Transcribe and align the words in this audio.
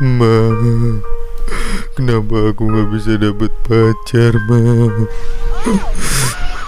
Ma, 0.00 0.32
kenapa 1.92 2.56
aku 2.56 2.72
nggak 2.72 2.88
bisa 2.88 3.20
dapet 3.20 3.52
pacar, 3.68 4.32
Ma? 4.48 4.88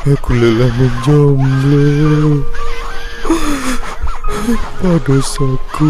Aku 0.05 0.37
lelah 0.37 0.69
menjomblo 0.77 2.45
pada 4.85 5.17
saku. 5.25 5.89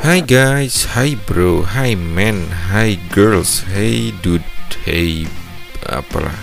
Hai 0.10 0.26
guys, 0.26 0.90
hai 0.98 1.14
bro, 1.14 1.62
hai 1.62 1.94
men, 1.94 2.50
hai 2.74 2.98
girls, 3.14 3.62
hey 3.70 4.10
dude, 4.26 4.42
hey 4.82 5.30
apalah. 5.86 6.34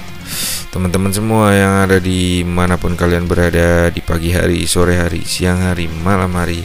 Teman-teman 0.70 1.11
semua 1.11 1.51
yang 1.51 1.74
ada 1.83 1.98
di 1.98 2.47
mana 2.47 2.79
pun 2.79 2.95
kalian 2.95 3.27
berada 3.27 3.91
Di 3.91 3.98
pagi 4.07 4.30
hari, 4.30 4.71
sore 4.71 4.95
hari, 4.95 5.27
siang 5.27 5.66
hari, 5.66 5.91
malam 5.91 6.30
hari 6.38 6.62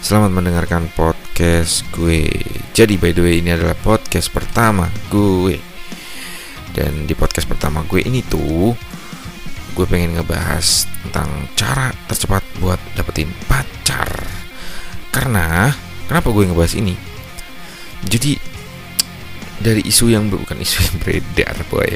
Selamat 0.00 0.32
mendengarkan 0.32 0.88
podcast 0.96 1.84
gue. 1.92 2.32
Jadi 2.72 2.96
by 2.96 3.12
the 3.12 3.20
way 3.20 3.44
ini 3.44 3.52
adalah 3.52 3.76
podcast 3.76 4.32
pertama 4.32 4.88
gue. 5.12 5.60
Dan 6.72 7.04
di 7.04 7.12
podcast 7.12 7.52
pertama 7.52 7.84
gue 7.84 8.00
ini 8.00 8.24
tuh 8.24 8.72
Gue 9.76 9.84
pengen 9.84 10.16
ngebahas 10.16 10.88
tentang 11.04 11.52
cara 11.52 11.92
tercepat 12.08 12.40
buat 12.64 12.80
dapetin 12.96 13.28
pacar. 13.44 14.08
Karena 15.12 15.68
Kenapa 16.10 16.34
gue 16.34 16.42
ngebahas 16.42 16.74
ini? 16.74 16.98
Jadi 18.02 18.34
dari 19.62 19.86
isu 19.86 20.10
yang 20.10 20.26
bukan 20.26 20.58
isu 20.58 20.82
yang 20.82 20.96
beredar 20.98 21.54
boy. 21.70 21.86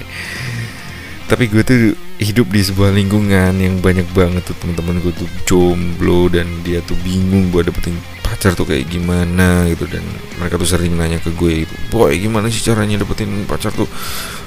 Tapi 1.26 1.50
gue 1.50 1.62
tuh 1.66 1.98
hidup 2.22 2.46
di 2.52 2.62
sebuah 2.62 2.94
lingkungan 2.94 3.58
yang 3.58 3.82
banyak 3.82 4.06
banget 4.14 4.46
tuh 4.46 4.54
teman-teman 4.62 5.02
gue 5.02 5.10
tuh 5.18 5.26
jomblo 5.48 6.30
dan 6.30 6.46
dia 6.62 6.78
tuh 6.84 6.94
bingung 7.02 7.50
buat 7.50 7.66
dapetin 7.66 7.98
pacar 8.22 8.54
tuh 8.54 8.68
kayak 8.68 8.86
gimana 8.86 9.66
gitu 9.66 9.90
dan 9.90 10.04
mereka 10.38 10.60
tuh 10.60 10.68
sering 10.68 10.94
nanya 10.94 11.18
ke 11.18 11.34
gue 11.34 11.66
gitu, 11.66 11.74
boy 11.90 12.14
gimana 12.14 12.46
sih 12.52 12.62
caranya 12.62 13.02
dapetin 13.02 13.48
pacar 13.50 13.74
tuh? 13.74 13.88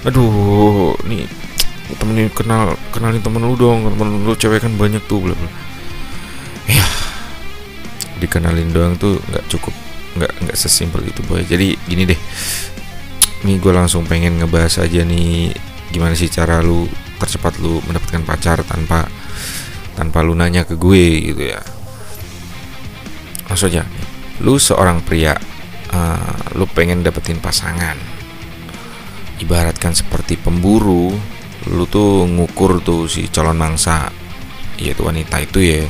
Aduh, 0.08 0.95
nih 1.03 1.28
temenin 1.97 2.30
kenal 2.31 2.78
kenalin 2.94 3.19
temen 3.19 3.41
lu 3.44 3.58
dong, 3.59 3.84
temen 3.84 4.23
lu 4.23 4.34
cewek 4.38 4.63
kan 4.63 4.72
banyak 4.78 5.02
tuh 5.09 5.19
bla 5.28 5.36
bla. 5.36 5.50
Dikenalin 8.17 8.73
doang 8.73 8.97
tuh 8.97 9.21
nggak 9.29 9.45
cukup 9.49 9.73
nggak 10.17 10.31
nggak 10.45 10.57
sesimpel 10.57 11.05
itu 11.05 11.21
boy. 11.25 11.45
Jadi 11.45 11.77
gini 11.85 12.03
deh. 12.09 12.19
Nih 13.45 13.61
gue 13.61 13.69
langsung 13.69 14.01
pengen 14.09 14.41
ngebahas 14.41 14.81
aja 14.81 15.05
nih 15.05 15.53
gimana 15.93 16.17
sih 16.17 16.27
cara 16.27 16.59
lu 16.59 16.89
tercepat 17.21 17.61
lu 17.61 17.79
mendapatkan 17.85 18.25
pacar 18.25 18.65
tanpa 18.65 19.05
tanpa 19.93 20.25
lu 20.25 20.33
nanya 20.33 20.65
ke 20.65 20.73
gue 20.73 21.33
gitu 21.33 21.43
ya. 21.53 21.61
Aja 23.47 23.85
lu 24.43 24.61
seorang 24.61 25.01
pria 25.01 25.33
uh, 25.93 26.35
lu 26.57 26.65
pengen 26.69 27.05
dapetin 27.05 27.38
pasangan. 27.38 27.97
Ibaratkan 29.38 29.93
seperti 29.93 30.33
pemburu 30.38 31.13
lu 31.69 31.83
tuh 31.85 32.25
ngukur 32.25 32.81
tuh 32.81 33.05
si 33.05 33.29
calon 33.29 33.57
mangsa 33.57 34.09
yaitu 34.81 35.05
wanita 35.05 35.41
itu 35.41 35.61
ya. 35.61 35.85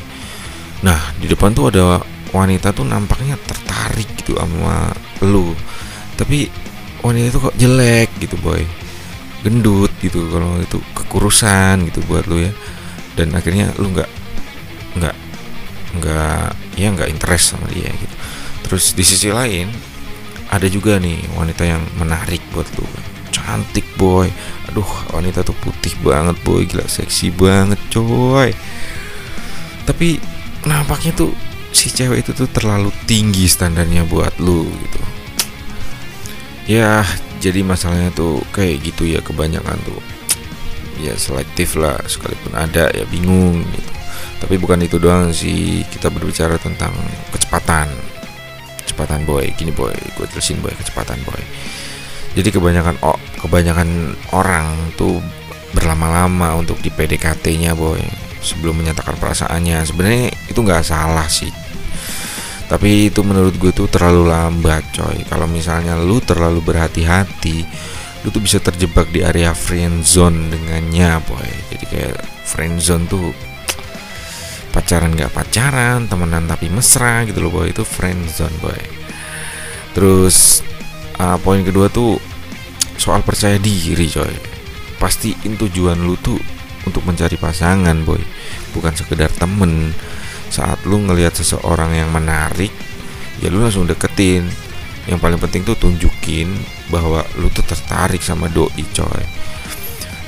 Nah 0.84 1.00
di 1.16 1.32
depan 1.32 1.56
tuh 1.56 1.72
ada 1.72 2.00
wanita 2.36 2.76
tuh 2.76 2.84
nampaknya 2.84 3.40
tertarik 3.40 4.08
gitu 4.20 4.36
sama 4.36 4.92
lu. 5.24 5.56
Tapi 6.18 6.50
wanita 7.06 7.26
itu 7.30 7.40
kok 7.40 7.56
jelek 7.56 8.10
gitu 8.20 8.36
boy. 8.42 8.64
Gendut 9.46 9.94
gitu 10.02 10.28
kalau 10.34 10.60
itu 10.60 10.82
kekurusan 10.98 11.88
gitu 11.88 12.04
buat 12.10 12.26
lu 12.28 12.42
ya. 12.44 12.52
Dan 13.16 13.34
akhirnya 13.38 13.72
lu 13.80 13.94
nggak 13.94 14.10
nggak 14.98 15.16
nggak 15.98 16.48
ya 16.76 16.88
nggak 16.92 17.10
interest 17.10 17.56
sama 17.56 17.66
dia 17.72 17.90
gitu. 17.90 18.16
Terus 18.68 18.92
di 18.92 19.04
sisi 19.06 19.32
lain 19.32 19.72
ada 20.52 20.68
juga 20.68 21.00
nih 21.00 21.24
wanita 21.36 21.64
yang 21.64 21.84
menarik 21.96 22.44
buat 22.52 22.68
lu. 22.76 22.86
Cantik 23.32 23.88
boy. 23.96 24.28
Aduh 24.68 24.90
wanita 25.16 25.46
tuh 25.46 25.56
putih 25.64 25.96
banget 26.04 26.36
boy. 26.44 26.68
Gila 26.68 26.84
seksi 26.84 27.32
banget 27.32 27.80
coy. 27.94 28.52
Tapi 29.88 30.20
nampaknya 30.68 31.16
tuh 31.16 31.32
si 31.78 31.94
cewek 31.94 32.26
itu 32.26 32.34
tuh 32.34 32.50
terlalu 32.50 32.90
tinggi 33.06 33.46
standarnya 33.46 34.02
buat 34.10 34.34
lu 34.42 34.66
gitu. 34.66 35.02
Ya 36.66 37.06
jadi 37.38 37.62
masalahnya 37.62 38.10
tuh 38.18 38.42
kayak 38.50 38.82
gitu 38.82 39.06
ya 39.06 39.22
kebanyakan 39.22 39.78
tuh. 39.86 40.02
Ya 40.98 41.14
selektif 41.14 41.78
lah 41.78 42.02
sekalipun 42.10 42.58
ada 42.58 42.90
ya 42.90 43.06
bingung 43.14 43.62
gitu. 43.62 43.92
Tapi 44.42 44.58
bukan 44.58 44.82
itu 44.82 44.98
doang 44.98 45.30
sih 45.30 45.86
kita 45.94 46.10
berbicara 46.10 46.58
tentang 46.58 46.98
kecepatan. 47.30 47.94
Kecepatan 48.82 49.30
boy 49.30 49.46
gini 49.54 49.70
boy 49.70 49.94
gue 49.94 50.26
terusin 50.34 50.58
boy 50.66 50.74
kecepatan 50.74 51.22
boy. 51.30 51.42
Jadi 52.34 52.50
kebanyakan 52.58 52.98
oh, 53.06 53.22
kebanyakan 53.38 54.18
orang 54.34 54.74
tuh 54.98 55.22
berlama-lama 55.78 56.58
untuk 56.58 56.82
di 56.82 56.90
PDKT-nya 56.90 57.78
boy. 57.78 58.02
Sebelum 58.42 58.82
menyatakan 58.82 59.14
perasaannya. 59.22 59.86
Sebenarnya 59.86 60.34
itu 60.50 60.58
nggak 60.58 60.82
salah 60.82 61.30
sih 61.30 61.67
tapi 62.68 63.08
itu 63.08 63.24
menurut 63.24 63.56
gue 63.56 63.72
tuh 63.72 63.88
terlalu 63.88 64.28
lambat 64.28 64.84
coy. 64.92 65.24
Kalau 65.24 65.48
misalnya 65.48 65.96
lu 65.96 66.20
terlalu 66.20 66.60
berhati-hati 66.60 67.64
lu 68.28 68.34
tuh 68.34 68.44
bisa 68.44 68.60
terjebak 68.60 69.08
di 69.08 69.24
area 69.24 69.56
friend 69.56 70.04
zone 70.04 70.52
dengannya 70.52 71.24
boy. 71.24 71.50
Jadi 71.72 71.86
kayak 71.88 72.20
friend 72.44 72.84
zone 72.84 73.08
tuh 73.08 73.32
pacaran 74.76 75.16
gak 75.16 75.32
pacaran 75.32 76.12
temenan 76.12 76.44
tapi 76.44 76.68
mesra 76.68 77.24
gitu 77.24 77.40
loh 77.40 77.56
boy. 77.56 77.72
Itu 77.72 77.88
friend 77.88 78.28
zone 78.28 78.52
boy. 78.60 78.82
Terus 79.96 80.60
uh, 81.24 81.40
poin 81.40 81.64
kedua 81.64 81.88
tuh 81.88 82.20
soal 83.00 83.24
percaya 83.24 83.56
diri 83.56 84.12
coy. 84.12 84.36
Pastiin 85.00 85.56
tujuan 85.56 85.96
lu 86.04 86.20
tuh 86.20 86.42
untuk 86.84 87.08
mencari 87.08 87.40
pasangan 87.40 87.96
boy. 88.04 88.20
Bukan 88.76 88.92
sekedar 88.92 89.32
temen 89.40 89.96
saat 90.50 90.82
lu 90.88 91.00
ngelihat 91.04 91.36
seseorang 91.36 91.96
yang 91.96 92.10
menarik 92.12 92.72
ya 93.42 93.48
lu 93.54 93.62
langsung 93.62 93.86
deketin. 93.88 94.46
Yang 95.08 95.24
paling 95.24 95.40
penting 95.40 95.64
tuh 95.64 95.80
tunjukin 95.80 96.52
bahwa 96.92 97.24
lu 97.40 97.48
tuh 97.48 97.64
tertarik 97.64 98.20
sama 98.20 98.52
doi 98.52 98.84
coy. 98.92 99.24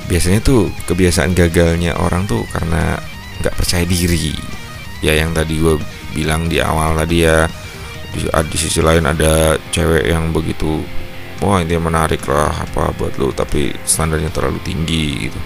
Biasanya 0.08 0.40
tuh 0.40 0.72
kebiasaan 0.88 1.36
gagalnya 1.36 2.00
orang 2.00 2.24
tuh 2.32 2.48
karena 2.48 2.96
nggak 3.44 3.56
percaya 3.60 3.84
diri. 3.84 4.32
Ya 5.04 5.20
yang 5.20 5.36
tadi 5.36 5.60
gue 5.60 5.76
bilang 6.16 6.48
di 6.48 6.64
awal 6.64 6.96
tadi 6.96 7.28
ya 7.28 7.44
di, 8.16 8.24
di 8.26 8.58
sisi 8.58 8.80
lain 8.80 9.04
ada 9.04 9.60
cewek 9.70 10.10
yang 10.10 10.32
begitu 10.32 10.82
wah 11.44 11.60
ini 11.60 11.76
menarik 11.76 12.24
lah 12.32 12.64
apa 12.64 12.96
buat 12.96 13.20
lu? 13.20 13.36
Tapi 13.36 13.76
standarnya 13.84 14.32
terlalu 14.32 14.64
tinggi 14.64 15.28
gitu. 15.28 15.40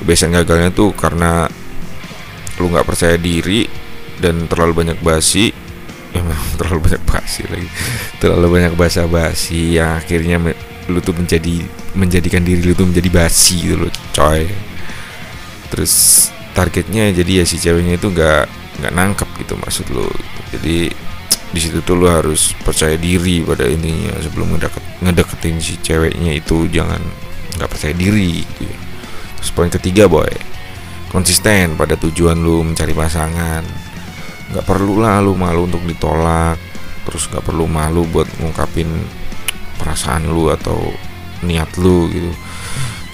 Kebiasaan 0.00 0.32
gagalnya 0.40 0.72
tuh 0.72 0.96
karena 0.96 1.48
lu 2.60 2.72
nggak 2.72 2.86
percaya 2.86 3.16
diri 3.20 3.68
dan 4.16 4.48
terlalu 4.48 4.84
banyak 4.84 4.98
basi 5.04 5.52
ya 6.16 6.22
terlalu 6.58 6.90
banyak 6.90 7.02
basi 7.04 7.42
lagi. 7.48 7.68
Terlalu 8.22 8.46
banyak 8.60 8.74
basa 8.74 9.04
basi 9.04 9.76
yang 9.76 10.00
akhirnya 10.00 10.40
lu 10.86 11.02
tuh 11.02 11.12
menjadi 11.12 11.66
menjadikan 11.98 12.46
diri 12.46 12.62
lu 12.62 12.72
tuh 12.72 12.88
menjadi 12.88 13.10
basi 13.12 13.60
gitu 13.60 13.76
loh 13.86 13.92
coy. 14.16 14.48
Terus 15.68 16.28
targetnya 16.56 17.12
jadi 17.12 17.42
ya 17.42 17.44
si 17.44 17.60
ceweknya 17.60 18.00
itu 18.00 18.08
nggak 18.08 18.44
nggak 18.80 18.92
nangkep 18.92 19.28
gitu 19.44 19.54
maksud 19.60 19.86
lu. 19.92 20.08
Jadi 20.56 21.06
di 21.56 21.60
situ 21.62 21.78
tuh 21.80 21.94
lu 21.94 22.10
harus 22.10 22.52
percaya 22.64 22.98
diri 22.98 23.40
pada 23.40 23.64
intinya 23.64 24.18
sebelum 24.18 24.56
ngedeket, 24.56 24.84
ngedeketin 25.00 25.56
si 25.62 25.78
ceweknya 25.78 26.34
itu 26.34 26.66
jangan 26.68 26.98
nggak 27.56 27.70
percaya 27.70 27.94
diri 27.96 28.44
gitu 28.44 28.62
ya. 28.68 28.78
terus 29.40 29.50
poin 29.56 29.70
ketiga 29.72 30.04
boy 30.10 30.28
konsisten 31.10 31.78
pada 31.78 31.94
tujuan 31.98 32.38
lu 32.38 32.62
mencari 32.66 32.92
pasangan. 32.92 33.62
Nggak 34.52 34.66
perlu 34.66 35.02
lah 35.02 35.22
lu 35.22 35.34
malu 35.34 35.66
untuk 35.66 35.82
ditolak. 35.86 36.58
Terus 37.06 37.30
nggak 37.30 37.44
perlu 37.46 37.66
malu 37.70 38.02
buat 38.10 38.26
ngungkapin 38.42 38.88
perasaan 39.78 40.26
lu 40.26 40.50
atau 40.50 40.90
niat 41.46 41.70
lu 41.78 42.10
gitu. 42.10 42.32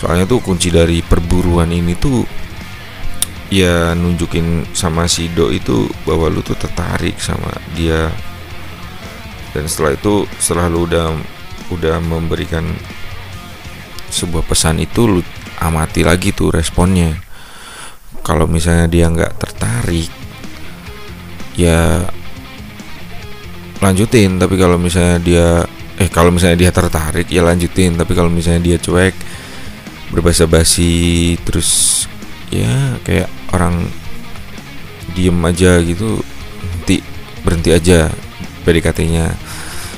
Soalnya 0.00 0.26
tuh 0.26 0.40
kunci 0.42 0.72
dari 0.72 1.04
perburuan 1.04 1.70
ini 1.70 1.94
tuh 1.94 2.24
ya 3.52 3.92
nunjukin 3.92 4.72
sama 4.72 5.04
si 5.04 5.28
do 5.28 5.52
itu 5.52 5.84
bahwa 6.08 6.32
lu 6.32 6.40
tuh 6.40 6.56
tertarik 6.56 7.20
sama 7.20 7.52
dia. 7.76 8.08
Dan 9.52 9.68
setelah 9.68 9.92
itu 9.92 10.24
setelah 10.40 10.72
lu 10.72 10.88
udah 10.88 11.12
udah 11.68 12.00
memberikan 12.00 12.64
sebuah 14.12 14.44
pesan 14.44 14.80
itu 14.80 15.08
lu 15.08 15.20
amati 15.60 16.04
lagi 16.04 16.32
tuh 16.36 16.52
responnya 16.52 17.31
kalau 18.22 18.46
misalnya 18.46 18.86
dia 18.86 19.10
nggak 19.10 19.34
tertarik 19.38 20.10
ya 21.58 22.06
lanjutin. 23.82 24.38
Tapi 24.38 24.54
kalau 24.56 24.78
misalnya 24.78 25.18
dia 25.18 25.46
eh 25.98 26.08
kalau 26.08 26.30
misalnya 26.30 26.58
dia 26.66 26.70
tertarik 26.72 27.28
ya 27.28 27.42
lanjutin. 27.42 27.98
Tapi 27.98 28.12
kalau 28.14 28.30
misalnya 28.30 28.62
dia 28.62 28.78
cuek 28.78 29.14
berbahasa 30.14 30.46
basi 30.46 31.34
terus 31.42 32.04
ya 32.52 33.00
kayak 33.02 33.28
orang 33.56 33.88
diem 35.16 35.36
aja 35.44 35.80
gitu 35.80 36.20
berhenti 36.60 37.00
berhenti 37.42 37.70
aja 37.72 38.12
PDKT-nya 38.62 39.34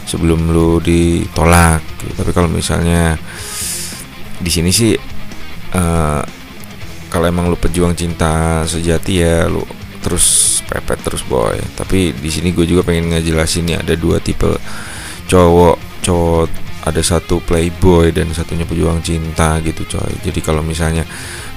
sebelum 0.09 0.49
lu 0.49 0.81
ditolak. 0.81 1.85
Tapi 2.17 2.31
kalau 2.33 2.49
misalnya 2.49 3.21
di 4.41 4.51
sini 4.51 4.73
sih 4.73 4.97
eh, 5.75 6.23
kalau 7.15 7.31
emang 7.31 7.47
lu 7.47 7.55
pejuang 7.55 7.95
cinta 7.95 8.67
sejati 8.67 9.23
ya 9.23 9.47
lu 9.47 9.63
terus 10.03 10.59
pepet 10.67 10.99
terus 11.07 11.23
boy. 11.23 11.55
Tapi 11.79 12.11
di 12.11 12.27
sini 12.27 12.51
gue 12.51 12.67
juga 12.67 12.83
pengen 12.83 13.15
ngejelasin 13.15 13.71
nih 13.71 13.77
ada 13.79 13.95
dua 13.95 14.19
tipe 14.19 14.51
cowok 15.31 16.03
cowok 16.03 16.51
ada 16.85 17.01
satu 17.01 17.39
playboy 17.41 18.11
dan 18.11 18.35
satunya 18.35 18.67
pejuang 18.67 18.99
cinta 18.99 19.63
gitu 19.63 19.87
coy. 19.87 20.11
Jadi 20.27 20.43
kalau 20.43 20.67
misalnya 20.67 21.07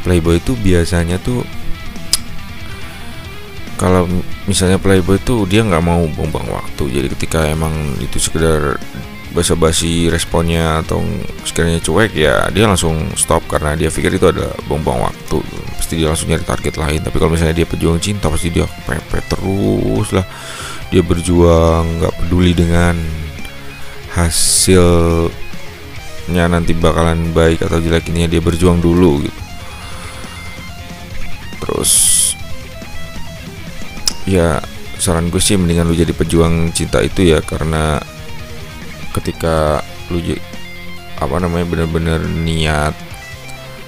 playboy 0.05 0.37
itu 0.37 0.53
biasanya 0.53 1.17
tuh 1.17 1.41
kalau 3.81 4.05
misalnya 4.45 4.77
playboy 4.77 5.17
itu 5.17 5.49
dia 5.49 5.65
nggak 5.65 5.81
mau 5.81 6.05
buang-buang 6.05 6.53
waktu. 6.53 6.83
Jadi 6.93 7.07
ketika 7.17 7.49
emang 7.49 7.73
itu 7.97 8.21
sekedar 8.21 8.77
basa-basi 9.35 10.07
responnya 10.07 10.79
atau 10.81 11.03
sekiranya 11.43 11.83
cuek 11.83 12.15
ya 12.15 12.47
dia 12.49 12.63
langsung 12.63 13.11
stop 13.19 13.43
karena 13.45 13.75
dia 13.75 13.91
pikir 13.91 14.15
itu 14.15 14.27
ada 14.31 14.51
buang-buang 14.65 15.11
waktu. 15.11 15.43
Pasti 15.77 15.99
dia 15.99 16.07
langsung 16.09 16.31
nyari 16.31 16.43
target 16.47 16.75
lain. 16.79 17.03
Tapi 17.03 17.15
kalau 17.19 17.31
misalnya 17.35 17.55
dia 17.57 17.67
pejuang 17.67 17.99
cinta 17.99 18.31
pasti 18.31 18.49
dia 18.49 18.65
pepet 18.87 19.23
terus 19.27 20.09
lah. 20.15 20.25
Dia 20.87 21.03
berjuang 21.03 21.99
nggak 21.99 22.13
peduli 22.23 22.55
dengan 22.55 22.95
hasilnya 24.15 25.29
nanti 26.49 26.73
bakalan 26.73 27.35
baik 27.35 27.61
atau 27.61 27.77
jelek 27.77 28.09
ini 28.09 28.25
dia 28.31 28.41
berjuang 28.41 28.79
dulu 28.79 29.21
gitu. 29.21 29.41
Terus 31.61 31.91
ya 34.27 34.59
saran 34.97 35.29
gue 35.29 35.39
sih 35.39 35.55
mendingan 35.55 35.87
lu 35.87 35.95
jadi 35.95 36.11
pejuang 36.11 36.73
cinta 36.73 36.99
itu 36.99 37.31
ya 37.31 37.39
karena 37.39 38.01
ketika 39.17 39.81
lu 40.13 40.21
apa 41.17 41.35
namanya 41.41 41.65
bener-bener 41.65 42.21
niat 42.21 42.93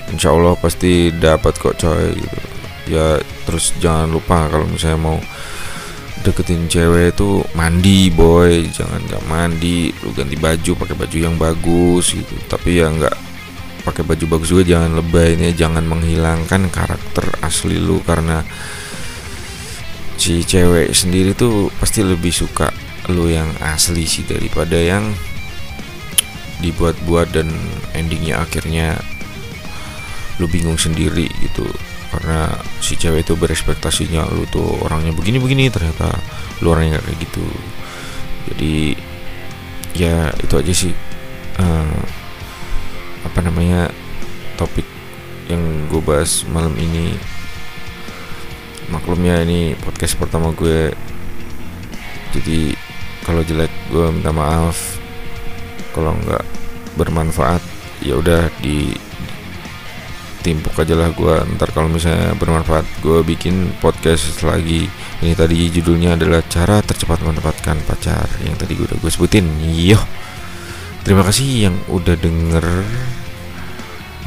insya 0.10 0.34
Allah 0.34 0.58
pasti 0.58 1.14
dapat 1.14 1.54
kok 1.62 1.78
coy 1.78 2.18
gitu. 2.18 2.40
Ya 2.90 3.22
terus 3.46 3.72
jangan 3.78 4.10
lupa 4.10 4.50
kalau 4.50 4.66
misalnya 4.66 4.98
mau 4.98 5.18
deketin 6.26 6.66
cewek 6.66 7.14
itu 7.14 7.46
mandi 7.54 8.10
boy. 8.10 8.66
Jangan 8.74 9.06
nggak 9.06 9.24
mandi 9.30 9.94
lu 10.02 10.10
ganti 10.18 10.36
baju 10.36 10.72
pakai 10.74 10.96
baju 10.98 11.18
yang 11.18 11.36
bagus 11.38 12.18
gitu. 12.18 12.36
Tapi 12.50 12.82
ya 12.82 12.90
nggak 12.90 13.16
pakai 13.86 14.02
baju 14.02 14.26
bagus 14.26 14.50
juga 14.50 14.66
jangan 14.66 14.98
lebay. 14.98 15.38
Ini 15.38 15.54
jangan 15.54 15.86
menghilangkan 15.86 16.74
karakter 16.74 17.30
asli 17.46 17.78
lu 17.78 18.02
karena 18.02 18.42
si 20.20 20.44
cewek 20.44 20.92
sendiri 20.92 21.32
tuh 21.38 21.72
pasti 21.80 22.04
lebih 22.04 22.34
suka 22.34 22.74
lu 23.10 23.28
yang 23.28 23.50
asli 23.66 24.06
sih 24.06 24.24
daripada 24.24 24.78
yang 24.78 25.10
dibuat-buat 26.60 27.32
dan 27.32 27.50
endingnya 27.96 28.44
akhirnya 28.44 29.00
lu 30.40 30.48
bingung 30.48 30.80
sendiri 30.80 31.28
gitu. 31.44 31.68
Karena 32.10 32.50
si 32.82 32.98
cewek 32.98 33.22
itu 33.22 33.38
berespektasinya 33.38 34.26
lu 34.34 34.46
tuh 34.50 34.66
orangnya 34.82 35.14
begini-begini 35.14 35.70
ternyata 35.70 36.10
lu 36.64 36.74
orangnya 36.74 36.98
kayak 37.04 37.18
gitu. 37.22 37.46
Jadi 38.50 38.98
ya 39.94 40.32
itu 40.42 40.54
aja 40.58 40.74
sih 40.74 40.94
eh, 41.60 41.98
apa 43.26 43.40
namanya 43.44 43.92
topik 44.56 44.88
yang 45.52 45.62
gue 45.90 46.02
bahas 46.02 46.46
malam 46.50 46.74
ini. 46.78 47.14
Maklumnya 48.90 49.46
ini 49.46 49.78
podcast 49.78 50.18
pertama 50.18 50.50
gue. 50.50 50.90
Jadi 52.34 52.74
kalau 53.30 53.46
jelek 53.46 53.70
gue 53.94 54.10
minta 54.10 54.34
maaf. 54.34 54.98
Kalau 55.94 56.18
nggak 56.18 56.42
bermanfaat 56.98 57.62
ya 58.02 58.18
udah 58.18 58.50
di 58.58 58.98
timpuk 60.40 60.72
aja 60.80 60.96
lah 60.96 61.12
gue 61.12 61.36
ntar 61.60 61.70
kalau 61.76 61.92
misalnya 61.92 62.34
bermanfaat 62.34 62.90
gue 63.06 63.22
bikin 63.22 63.70
podcast 63.78 64.42
lagi. 64.42 64.90
Ini 65.22 65.38
tadi 65.38 65.70
judulnya 65.70 66.18
adalah 66.18 66.42
cara 66.50 66.82
tercepat 66.82 67.22
mendapatkan 67.22 67.78
pacar 67.86 68.26
yang 68.42 68.58
tadi 68.58 68.74
gue 68.74 68.90
udah 68.90 68.98
gue 68.98 69.12
sebutin. 69.14 69.46
Yo 69.78 70.02
terima 71.06 71.22
kasih 71.22 71.70
yang 71.70 71.76
udah 71.86 72.18
denger. 72.18 72.66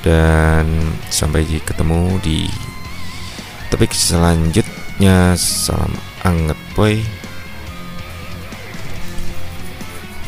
Dan 0.03 0.67
sampai 1.11 1.47
ketemu 1.47 2.19
di 2.23 2.47
topik 3.71 3.91
selanjutnya. 3.95 5.35
Salam 5.39 5.95
anget 6.23 6.59
boy 6.79 7.22